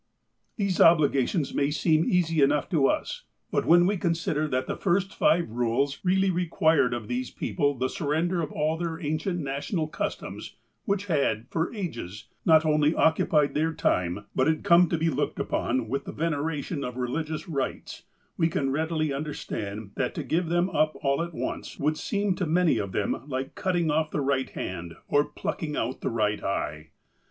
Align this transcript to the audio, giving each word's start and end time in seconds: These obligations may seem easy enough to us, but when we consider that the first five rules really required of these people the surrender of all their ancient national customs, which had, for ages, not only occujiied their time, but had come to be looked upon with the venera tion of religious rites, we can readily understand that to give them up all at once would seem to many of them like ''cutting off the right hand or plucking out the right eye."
These 0.55 0.81
obligations 0.81 1.53
may 1.53 1.69
seem 1.69 2.05
easy 2.05 2.41
enough 2.41 2.67
to 2.69 2.87
us, 2.87 3.25
but 3.51 3.67
when 3.67 3.85
we 3.85 3.97
consider 3.97 4.47
that 4.47 4.65
the 4.65 4.75
first 4.75 5.13
five 5.13 5.47
rules 5.51 5.99
really 6.03 6.31
required 6.31 6.91
of 6.91 7.07
these 7.07 7.29
people 7.29 7.75
the 7.77 7.87
surrender 7.87 8.41
of 8.41 8.51
all 8.51 8.77
their 8.77 8.99
ancient 8.99 9.37
national 9.39 9.87
customs, 9.89 10.55
which 10.85 11.05
had, 11.05 11.45
for 11.51 11.71
ages, 11.71 12.29
not 12.45 12.65
only 12.65 12.93
occujiied 12.93 13.53
their 13.53 13.75
time, 13.75 14.25
but 14.33 14.47
had 14.47 14.63
come 14.63 14.89
to 14.89 14.97
be 14.97 15.11
looked 15.11 15.39
upon 15.39 15.87
with 15.87 16.05
the 16.05 16.11
venera 16.13 16.63
tion 16.63 16.83
of 16.83 16.97
religious 16.97 17.47
rites, 17.47 18.01
we 18.37 18.47
can 18.47 18.71
readily 18.71 19.13
understand 19.13 19.91
that 19.97 20.15
to 20.15 20.23
give 20.23 20.49
them 20.49 20.67
up 20.71 20.95
all 21.03 21.21
at 21.21 21.35
once 21.35 21.77
would 21.77 21.95
seem 21.95 22.33
to 22.33 22.47
many 22.47 22.79
of 22.79 22.91
them 22.91 23.21
like 23.27 23.53
''cutting 23.53 23.91
off 23.91 24.09
the 24.09 24.19
right 24.21 24.49
hand 24.49 24.95
or 25.07 25.23
plucking 25.25 25.75
out 25.77 26.01
the 26.01 26.09
right 26.09 26.43
eye." 26.43 26.87